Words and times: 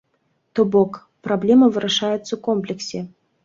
То 0.59 0.65
бок, 0.75 0.93
праблема 1.29 1.67
вырашаецца 1.77 2.21
ў 2.35 2.41
комплексе. 2.51 2.99